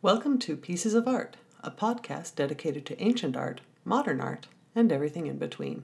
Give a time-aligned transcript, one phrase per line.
[0.00, 5.26] Welcome to Pieces of Art, a podcast dedicated to ancient art, modern art, and everything
[5.26, 5.82] in between.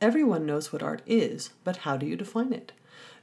[0.00, 2.72] Everyone knows what art is, but how do you define it?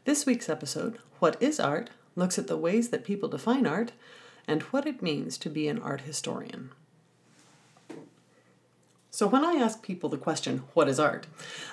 [0.05, 3.93] This week's episode, What is Art, looks at the ways that people define art
[4.47, 6.69] and what it means to be an art historian.
[9.09, 11.25] So, when I ask people the question, What is art?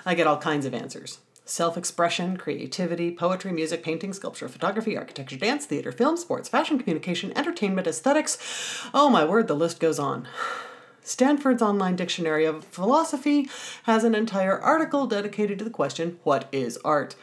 [0.07, 5.37] I get all kinds of answers self expression, creativity, poetry, music, painting, sculpture, photography, architecture,
[5.37, 8.37] dance, theater, film, sports, fashion, communication, entertainment, aesthetics.
[8.93, 10.27] Oh my word, the list goes on.
[11.03, 13.47] Stanford's Online Dictionary of Philosophy
[13.83, 17.15] has an entire article dedicated to the question, What is art?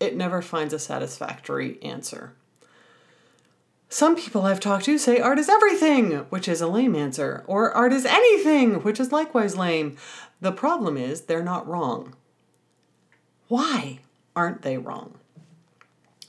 [0.00, 2.34] It never finds a satisfactory answer.
[3.88, 7.72] Some people I've talked to say art is everything, which is a lame answer, or
[7.72, 9.96] art is anything, which is likewise lame.
[10.40, 12.16] The problem is they're not wrong.
[13.48, 14.00] Why
[14.34, 15.18] aren't they wrong?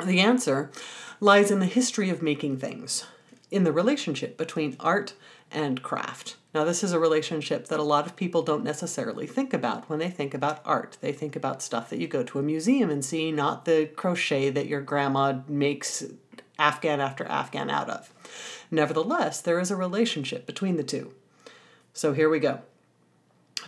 [0.03, 0.71] The answer
[1.19, 3.05] lies in the history of making things,
[3.49, 5.13] in the relationship between art
[5.51, 6.35] and craft.
[6.53, 9.99] Now, this is a relationship that a lot of people don't necessarily think about when
[9.99, 10.97] they think about art.
[11.01, 14.49] They think about stuff that you go to a museum and see, not the crochet
[14.51, 16.03] that your grandma makes
[16.59, 18.13] Afghan after Afghan out of.
[18.69, 21.13] Nevertheless, there is a relationship between the two.
[21.93, 22.61] So here we go.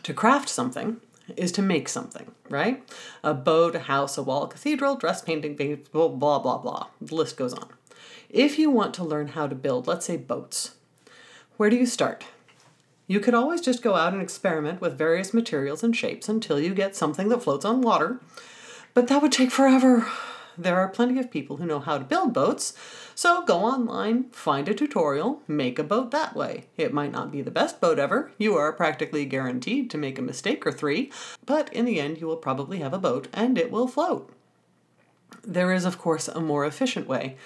[0.04, 1.02] To craft something,
[1.38, 2.84] is to make something, right?
[3.24, 5.56] A boat, a house, a wall, a cathedral, dress painting,
[5.92, 6.88] blah, blah, blah, blah.
[7.02, 7.70] The list goes on.
[8.30, 10.76] If you want to learn how to build, let's say, boats,
[11.58, 12.26] where do you start?
[13.08, 16.76] You could always just go out and experiment with various materials and shapes until you
[16.76, 18.20] get something that floats on water,
[18.94, 20.06] but that would take forever.
[20.60, 22.74] There are plenty of people who know how to build boats,
[23.16, 26.66] so go online, find a tutorial, make a boat that way.
[26.76, 30.22] It might not be the best boat ever, you are practically guaranteed to make a
[30.22, 31.14] mistake or three,
[31.46, 34.34] but in the end you will probably have a boat and it will float.
[35.48, 37.38] There is, of course, a more efficient way.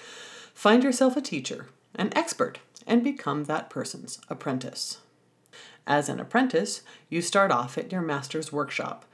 [0.52, 4.98] Find yourself a teacher, an expert, and become that person's apprentice.
[5.86, 9.04] As an apprentice, you start off at your master's workshop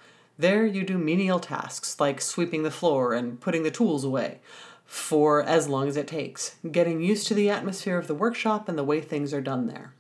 [0.41, 4.39] there you do menial tasks like sweeping the floor and putting the tools away
[4.87, 8.77] for as long as it takes, getting used to the atmosphere of the workshop and
[8.77, 9.93] the way things are done there.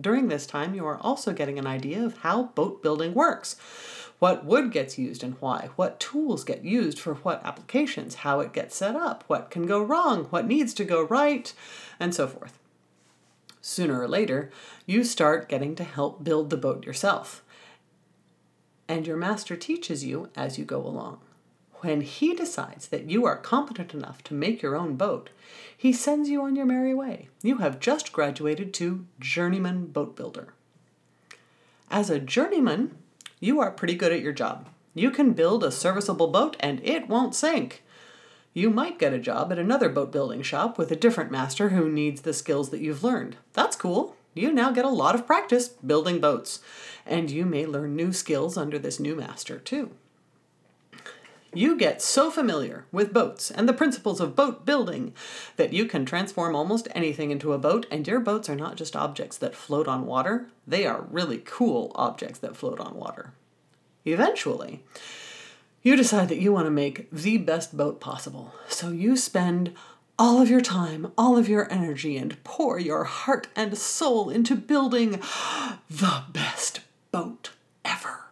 [0.00, 3.56] During this time, you are also getting an idea of how boat building works.
[4.18, 8.52] What wood gets used and why, what tools get used for what applications, how it
[8.52, 11.52] gets set up, what can go wrong, what needs to go right,
[11.98, 12.58] and so forth.
[13.60, 14.50] Sooner or later,
[14.86, 17.42] you start getting to help build the boat yourself
[18.88, 21.18] and your master teaches you as you go along.
[21.80, 25.30] When he decides that you are competent enough to make your own boat,
[25.76, 27.28] he sends you on your merry way.
[27.42, 30.54] You have just graduated to journeyman boat builder.
[31.90, 32.96] As a journeyman,
[33.38, 34.66] you are pretty good at your job.
[34.94, 37.84] You can build a serviceable boat and it won't sink.
[38.52, 41.88] You might get a job at another boat building shop with a different master who
[41.88, 43.36] needs the skills that you've learned.
[43.52, 46.60] That's cool you now get a lot of practice building boats,
[47.08, 49.90] and you may learn new skills under this new master too.
[51.54, 55.14] You get so familiar with boats and the principles of boat building
[55.56, 58.94] that you can transform almost anything into a boat, and your boats are not just
[58.94, 63.32] objects that float on water, they are really cool objects that float on water.
[64.04, 64.84] Eventually,
[65.82, 69.74] you decide that you want to make the best boat possible, so you spend
[70.18, 74.54] all of your time, all of your energy, and pour your heart and soul into
[74.54, 75.12] building
[75.90, 76.80] the best
[77.10, 77.52] boat
[77.84, 78.26] ever.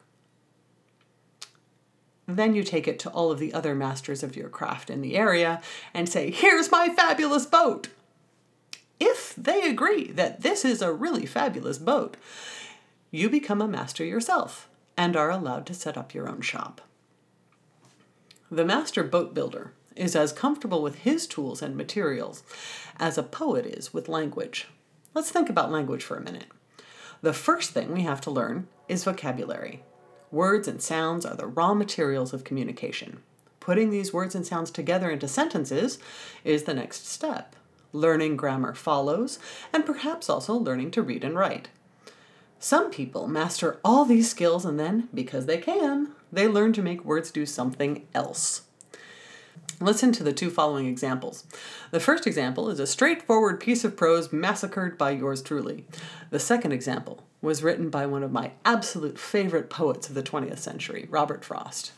[2.27, 5.17] Then you take it to all of the other masters of your craft in the
[5.17, 5.63] area
[5.95, 7.89] and say, Here's my fabulous boat!
[8.99, 12.17] If they agree that this is a really fabulous boat,
[13.11, 16.81] you become a master yourself and are allowed to set up your own shop.
[18.51, 22.43] The master boat builder is as comfortable with his tools and materials
[22.99, 24.69] as a poet is with language.
[25.15, 26.47] Let's think about language for a minute.
[27.23, 29.83] The first thing we have to learn is vocabulary.
[30.31, 33.23] Words and sounds are the raw materials of communication.
[33.61, 35.99] Putting these words and sounds together into sentences
[36.45, 37.57] is the next step.
[37.93, 39.39] Learning grammar follows,
[39.73, 41.69] and perhaps also learning to read and write.
[42.59, 47.05] Some people master all these skills and then, because they can, they learn to make
[47.05, 48.66] words do something else.
[49.81, 51.45] Listen to the two following examples.
[51.91, 55.85] The first example is a straightforward piece of prose massacred by yours truly.
[56.31, 60.59] The second example was written by one of my absolute favorite poets of the 20th
[60.59, 61.93] century, Robert Frost.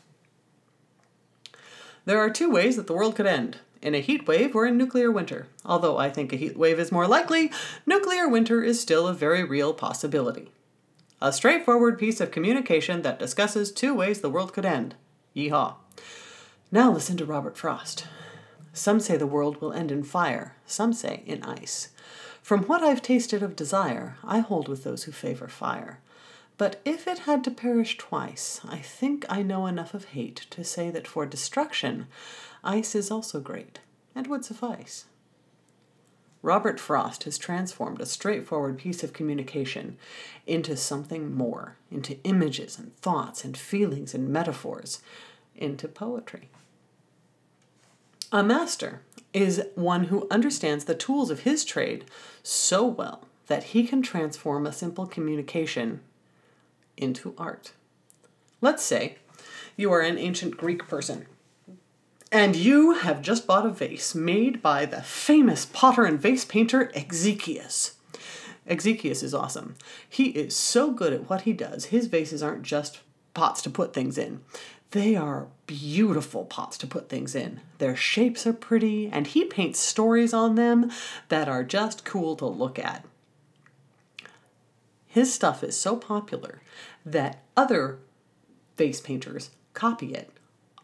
[2.04, 4.76] There are two ways that the world could end in a heat wave or in
[4.76, 5.46] nuclear winter.
[5.64, 7.52] Although I think a heat wave is more likely,
[7.86, 10.50] nuclear winter is still a very real possibility.
[11.20, 14.96] A straightforward piece of communication that discusses two ways the world could end.
[15.36, 15.74] Yeehaw.
[16.70, 18.06] Now listen to Robert Frost.
[18.75, 21.88] Some say the world will end in fire, some say in ice.
[22.43, 26.00] From what I've tasted of desire, I hold with those who favor fire.
[26.59, 30.62] But if it had to perish twice, I think I know enough of hate to
[30.62, 32.06] say that for destruction,
[32.62, 33.79] ice is also great,
[34.15, 35.06] and would suffice.
[36.43, 39.97] Robert Frost has transformed a straightforward piece of communication
[40.47, 45.00] into something more, into images and thoughts and feelings and metaphors,
[45.58, 46.49] into poetry.
[48.32, 49.02] A master
[49.32, 52.05] is one who understands the tools of his trade
[52.43, 56.00] so well that he can transform a simple communication
[56.96, 57.72] into art.
[58.60, 59.16] Let's say
[59.76, 61.26] you are an ancient Greek person
[62.31, 66.90] and you have just bought a vase made by the famous potter and vase painter
[66.94, 67.94] Exekias.
[68.69, 69.76] Exekias is awesome.
[70.06, 71.87] He is so good at what he does.
[71.87, 73.00] His vases aren't just
[73.38, 74.40] pots to put things in.
[74.90, 77.61] They are beautiful pots to put things in.
[77.79, 80.90] Their shapes are pretty, and he paints stories on them
[81.29, 83.05] that are just cool to look at.
[85.06, 86.62] His stuff is so popular
[87.06, 88.00] that other
[88.76, 90.32] vase painters copy it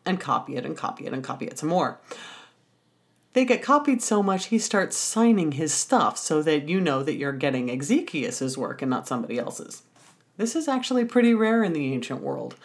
[0.06, 1.98] and copy it and copy it and copy it some more.
[3.32, 7.16] They get copied so much he starts signing his stuff so that you know that
[7.16, 9.82] you're getting Exekias's work and not somebody else's.
[10.36, 12.56] This is actually pretty rare in the ancient world.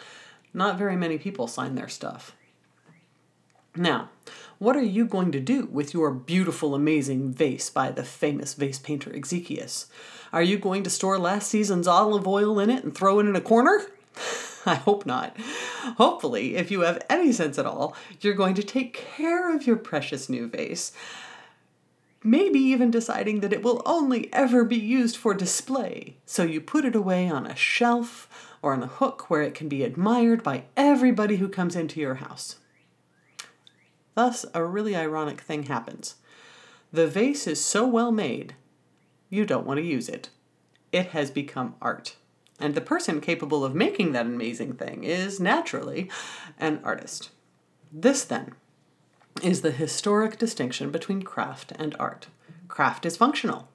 [0.52, 2.34] Not very many people sign their stuff.
[3.76, 4.10] Now,
[4.58, 8.80] what are you going to do with your beautiful, amazing vase by the famous vase
[8.80, 9.86] painter Exekias?
[10.32, 13.36] Are you going to store last season's olive oil in it and throw it in
[13.36, 13.80] a corner?
[14.66, 15.36] I hope not.
[15.96, 19.76] Hopefully, if you have any sense at all, you're going to take care of your
[19.76, 20.92] precious new vase.
[22.22, 26.84] Maybe even deciding that it will only ever be used for display, so you put
[26.84, 28.28] it away on a shelf
[28.60, 32.16] or on a hook where it can be admired by everybody who comes into your
[32.16, 32.56] house.
[34.14, 36.16] Thus, a really ironic thing happens.
[36.92, 38.54] The vase is so well made,
[39.30, 40.28] you don't want to use it.
[40.92, 42.16] It has become art.
[42.58, 46.10] And the person capable of making that amazing thing is naturally
[46.58, 47.30] an artist.
[47.90, 48.52] This, then,
[49.42, 52.28] is the historic distinction between craft and art.
[52.68, 53.68] Craft is functional.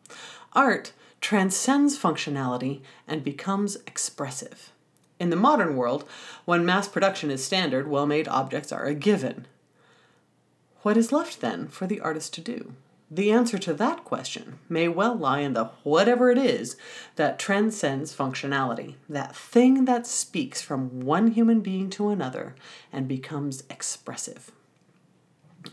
[0.54, 4.72] Art transcends functionality and becomes expressive.
[5.20, 6.06] In the modern world,
[6.46, 9.48] when mass production is standard, well made objects are a given.
[10.82, 12.74] What is left then for the artist to do?
[13.10, 16.76] The answer to that question may well lie in the whatever it is
[17.16, 22.56] that transcends functionality, that thing that speaks from one human being to another
[22.92, 24.52] and becomes expressive.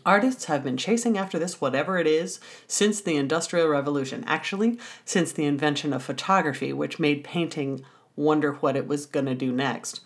[0.05, 4.23] Artists have been chasing after this, whatever it is, since the Industrial Revolution.
[4.27, 7.83] Actually, since the invention of photography, which made painting
[8.15, 10.01] wonder what it was going to do next.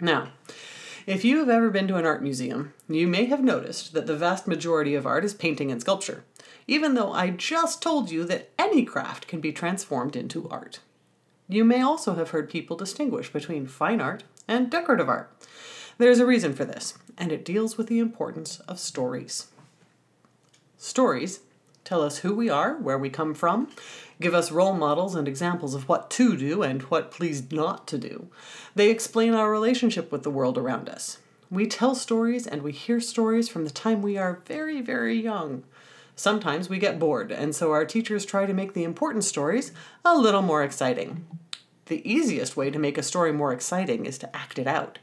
[0.00, 0.32] Now,
[1.06, 4.16] if you have ever been to an art museum, you may have noticed that the
[4.16, 6.24] vast majority of art is painting and sculpture,
[6.66, 10.80] even though I just told you that any craft can be transformed into art.
[11.48, 15.30] You may also have heard people distinguish between fine art and decorative art.
[15.98, 19.48] There's a reason for this, and it deals with the importance of stories.
[20.76, 21.40] Stories
[21.84, 23.68] tell us who we are, where we come from,
[24.20, 27.98] give us role models and examples of what to do and what please not to
[27.98, 28.28] do.
[28.74, 31.18] They explain our relationship with the world around us.
[31.50, 35.64] We tell stories and we hear stories from the time we are very, very young.
[36.16, 39.72] Sometimes we get bored, and so our teachers try to make the important stories
[40.04, 41.26] a little more exciting.
[41.86, 44.98] The easiest way to make a story more exciting is to act it out.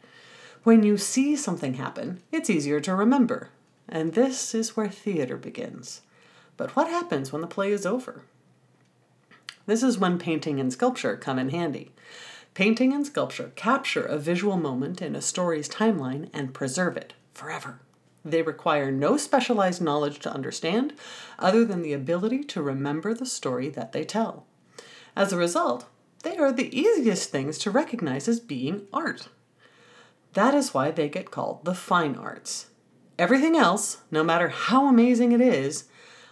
[0.63, 3.49] When you see something happen, it's easier to remember.
[3.87, 6.01] And this is where theater begins.
[6.57, 8.23] But what happens when the play is over?
[9.65, 11.91] This is when painting and sculpture come in handy.
[12.53, 17.79] Painting and sculpture capture a visual moment in a story's timeline and preserve it forever.
[18.25, 20.93] They require no specialized knowledge to understand,
[21.37, 24.45] other than the ability to remember the story that they tell.
[25.15, 25.85] As a result,
[26.23, 29.29] they are the easiest things to recognize as being art.
[30.33, 32.67] That is why they get called the fine arts.
[33.17, 35.85] Everything else, no matter how amazing it is,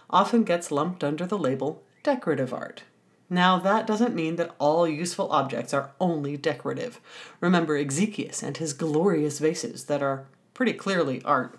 [0.08, 2.84] often gets lumped under the label decorative art.
[3.30, 6.98] Now, that doesn't mean that all useful objects are only decorative.
[7.40, 10.24] Remember Exekias and his glorious vases that are
[10.54, 11.58] pretty clearly art.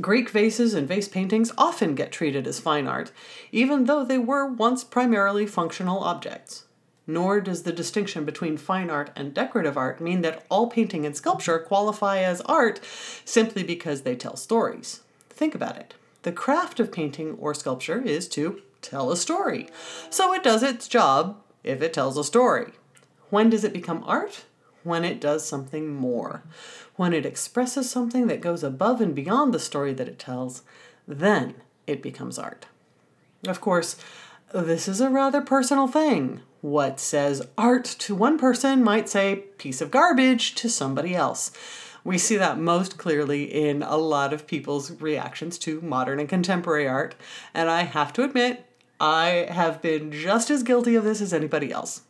[0.00, 3.12] Greek vases and vase paintings often get treated as fine art,
[3.50, 6.64] even though they were once primarily functional objects.
[7.06, 11.16] Nor does the distinction between fine art and decorative art mean that all painting and
[11.16, 12.80] sculpture qualify as art
[13.24, 15.00] simply because they tell stories.
[15.28, 15.94] Think about it.
[16.22, 19.68] The craft of painting or sculpture is to tell a story.
[20.10, 22.72] So it does its job if it tells a story.
[23.30, 24.44] When does it become art?
[24.84, 26.42] when it does something more.
[26.96, 30.62] When it expresses something that goes above and beyond the story that it tells,
[31.06, 31.54] then
[31.86, 32.66] it becomes art.
[33.46, 33.96] Of course,
[34.52, 36.40] this is a rather personal thing.
[36.62, 41.50] What says art to one person might say piece of garbage to somebody else.
[42.04, 46.86] We see that most clearly in a lot of people's reactions to modern and contemporary
[46.86, 47.16] art,
[47.52, 48.64] and I have to admit,
[49.00, 52.02] I have been just as guilty of this as anybody else.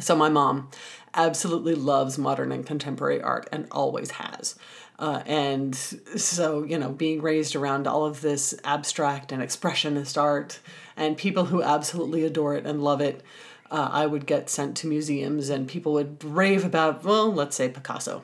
[0.00, 0.70] So, my mom
[1.14, 4.56] absolutely loves modern and contemporary art and always has.
[4.98, 10.58] Uh, and so, you know, being raised around all of this abstract and expressionist art
[10.96, 13.22] and people who absolutely adore it and love it,
[13.70, 17.68] uh, I would get sent to museums and people would rave about, well, let's say
[17.68, 18.22] Picasso.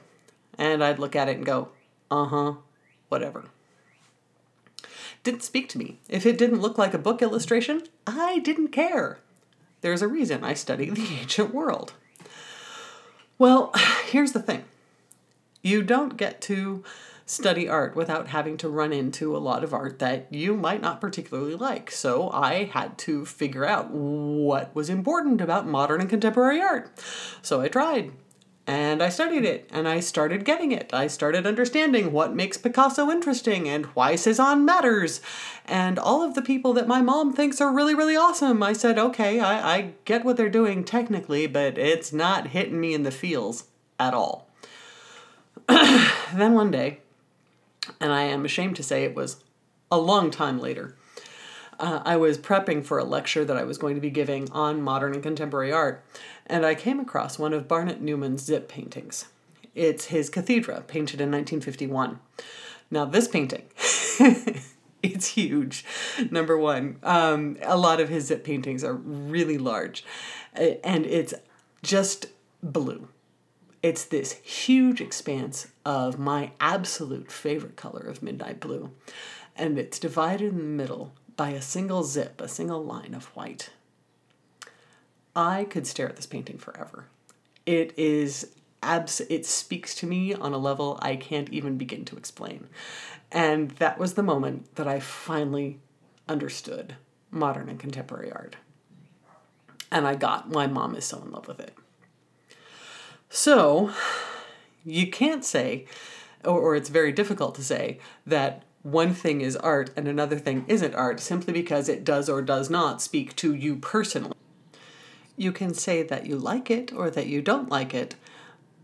[0.59, 1.69] And I'd look at it and go,
[2.11, 2.55] uh huh,
[3.09, 3.45] whatever.
[5.23, 5.99] Didn't speak to me.
[6.09, 9.19] If it didn't look like a book illustration, I didn't care.
[9.81, 11.93] There's a reason I study the ancient world.
[13.38, 13.73] Well,
[14.07, 14.65] here's the thing
[15.62, 16.85] you don't get to
[17.26, 21.00] study art without having to run into a lot of art that you might not
[21.00, 21.90] particularly like.
[21.90, 26.90] So I had to figure out what was important about modern and contemporary art.
[27.42, 28.12] So I tried
[28.64, 30.95] and I studied it and I started getting it.
[30.95, 35.21] I started understanding what makes Picasso interesting and why Cezanne matters
[35.64, 38.62] and all of the people that my mom thinks are really, really awesome.
[38.62, 42.95] I said, okay, I, I get what they're doing technically, but it's not hitting me
[42.95, 43.64] in the feels
[43.99, 44.49] at all.
[45.68, 47.00] then one day,
[48.00, 49.43] and I am ashamed to say it was
[49.90, 50.97] a long time later,
[51.78, 54.83] uh, I was prepping for a lecture that I was going to be giving on
[54.83, 56.05] modern and contemporary art,
[56.47, 59.26] and I came across one of Barnett Newman's zip paintings.
[59.75, 62.19] It's his Cathedra, painted in 1951.
[62.90, 63.64] Now, this painting,
[65.02, 65.85] it's huge.
[66.31, 70.05] Number one, um, a lot of his zip paintings are really large,
[70.55, 71.35] and it's
[71.83, 72.26] just
[72.62, 73.09] blue.
[73.87, 78.90] It's this huge expanse of my absolute favorite color of midnight blue,
[79.55, 83.71] and it's divided in the middle by a single zip, a single line of white.
[85.37, 87.07] I could stare at this painting forever.
[87.64, 88.49] It is
[88.83, 92.66] abs it speaks to me on a level I can't even begin to explain.
[93.31, 95.78] And that was the moment that I finally
[96.28, 96.97] understood
[97.31, 98.57] modern and contemporary art.
[99.93, 101.78] And I got why mom is so in love with it.
[103.28, 103.90] So,
[104.85, 105.87] you can't say,
[106.45, 110.64] or, or it's very difficult to say, that one thing is art and another thing
[110.68, 114.37] isn't art simply because it does or does not speak to you personally.
[115.37, 118.14] You can say that you like it or that you don't like it,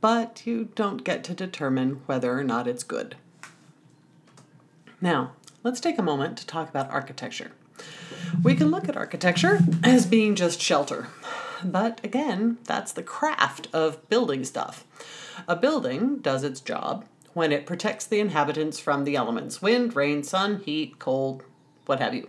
[0.00, 3.16] but you don't get to determine whether or not it's good.
[5.00, 5.32] Now,
[5.62, 7.52] let's take a moment to talk about architecture.
[8.42, 11.08] We can look at architecture as being just shelter,
[11.64, 14.84] but again, that's the craft of building stuff.
[15.48, 17.04] A building does its job
[17.34, 21.44] when it protects the inhabitants from the elements wind, rain, sun, heat, cold,
[21.86, 22.28] what have you.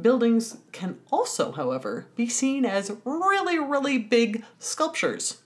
[0.00, 5.38] Buildings can also, however, be seen as really, really big sculptures.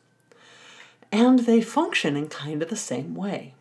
[1.12, 3.54] And they function in kind of the same way.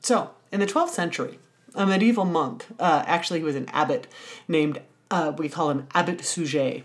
[0.00, 1.38] So, in the 12th century,
[1.74, 4.06] a medieval monk, uh, actually, he was an abbot
[4.48, 4.80] named,
[5.10, 6.82] uh, we call him Abbot Suger.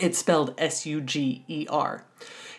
[0.00, 2.04] It's spelled S U G E R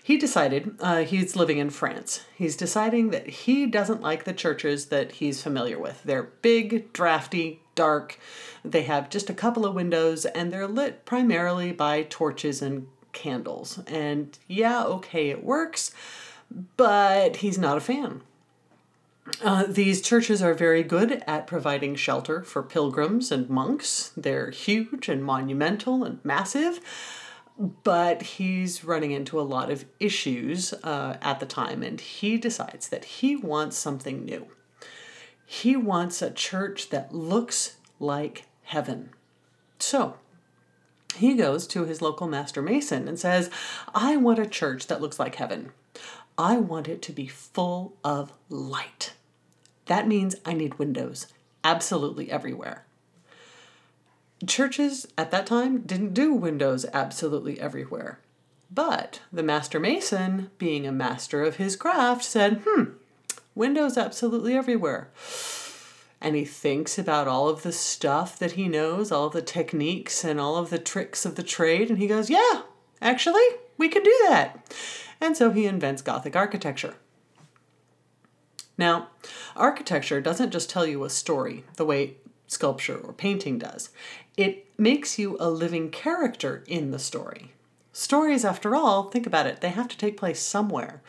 [0.06, 2.26] he decided uh, he's living in France.
[2.36, 6.04] He's deciding that he doesn't like the churches that he's familiar with.
[6.04, 8.20] They're big, drafty, dark.
[8.66, 13.80] They have just a couple of windows and they're lit primarily by torches and candles.
[13.88, 15.94] And yeah, okay, it works,
[16.76, 18.24] but he's not a fan.
[19.42, 24.12] Uh, these churches are very good at providing shelter for pilgrims and monks.
[24.18, 26.82] They're huge and monumental and massive
[27.58, 32.90] but he's running into a lot of issues uh, at the time, and he decides
[32.90, 34.48] that he wants something new.
[35.46, 39.12] He wants a church that looks like heaven.
[39.80, 40.16] So,
[41.16, 43.50] he goes to his local master mason and says,
[43.94, 45.72] I want a church that looks like heaven.
[46.38, 49.14] I want it to be full of light.
[49.86, 51.28] That means I need windows
[51.64, 52.86] absolutely everywhere
[54.48, 58.20] churches at that time didn't do windows absolutely everywhere.
[58.72, 62.94] But the master mason, being a master of his craft, said, hmm,
[63.54, 65.10] windows absolutely everywhere.
[66.20, 70.40] And he thinks about all of the stuff that he knows, all the techniques and
[70.40, 72.62] all of the tricks of the trade, and he goes, yeah,
[73.02, 73.44] actually,
[73.78, 74.74] we can do that.
[75.20, 76.96] And so he invents Gothic architecture.
[78.78, 79.10] Now,
[79.56, 82.16] architecture doesn't just tell you a story the way
[82.54, 83.90] sculpture or painting does.
[84.38, 87.54] It makes you a living character in the story.
[87.92, 91.02] Stories, after all, think about it, they have to take place somewhere.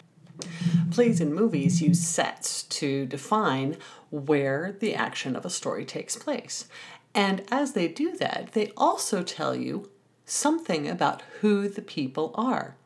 [0.90, 3.76] Plays and movies use sets to define
[4.10, 6.66] where the action of a story takes place.
[7.14, 9.90] And as they do that, they also tell you
[10.26, 12.76] something about who the people are.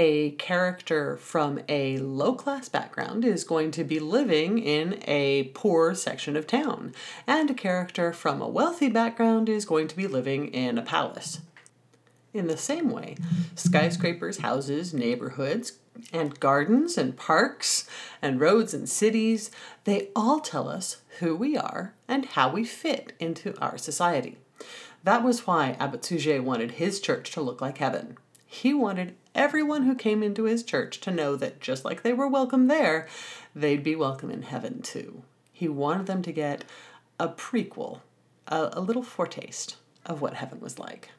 [0.00, 5.92] A character from a low class background is going to be living in a poor
[5.96, 6.94] section of town,
[7.26, 11.40] and a character from a wealthy background is going to be living in a palace.
[12.32, 13.16] In the same way,
[13.56, 15.78] skyscrapers, houses, neighborhoods,
[16.12, 17.88] and gardens and parks
[18.22, 19.50] and roads and cities,
[19.82, 24.38] they all tell us who we are and how we fit into our society.
[25.02, 28.16] That was why Abbot Suger wanted his church to look like heaven.
[28.50, 32.26] He wanted everyone who came into his church to know that just like they were
[32.26, 33.06] welcome there,
[33.54, 35.22] they'd be welcome in heaven too.
[35.52, 36.64] He wanted them to get
[37.20, 38.00] a prequel,
[38.46, 39.76] a, a little foretaste
[40.06, 41.10] of what heaven was like.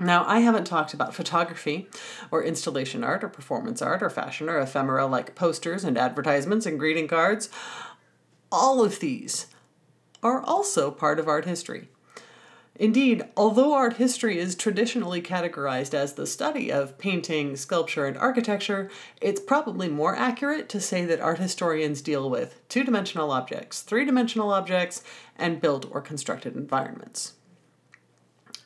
[0.00, 1.86] Now, I haven't talked about photography
[2.30, 6.78] or installation art or performance art or fashion or ephemera like posters and advertisements and
[6.78, 7.50] greeting cards.
[8.50, 9.48] All of these
[10.22, 11.88] are also part of art history.
[12.78, 18.90] Indeed, although art history is traditionally categorized as the study of painting, sculpture, and architecture,
[19.20, 24.04] it's probably more accurate to say that art historians deal with two dimensional objects, three
[24.04, 25.02] dimensional objects,
[25.36, 27.32] and built or constructed environments.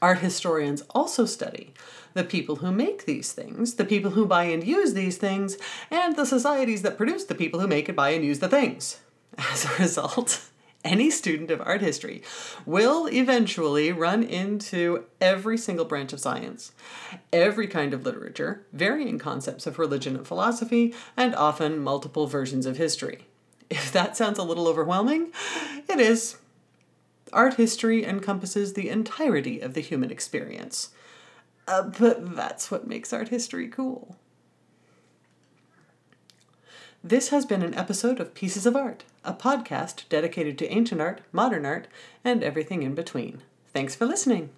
[0.03, 1.73] Art historians also study
[2.15, 5.57] the people who make these things, the people who buy and use these things,
[5.91, 8.99] and the societies that produce the people who make and buy and use the things.
[9.39, 10.50] As a result,
[10.85, 12.23] any student of art history
[12.65, 16.73] will eventually run into every single branch of science,
[17.33, 22.77] every kind of literature, varying concepts of religion and philosophy, and often multiple versions of
[22.77, 23.27] history.
[23.69, 25.33] If that sounds a little overwhelming,
[25.89, 26.39] it is.
[27.33, 30.91] Art history encompasses the entirety of the human experience.
[31.69, 34.17] Uh, but that's what makes art history cool.
[37.05, 41.21] This has been an episode of Pieces of Art, a podcast dedicated to ancient art,
[41.33, 41.87] modern art,
[42.25, 43.43] and everything in between.
[43.73, 44.51] Thanks for listening.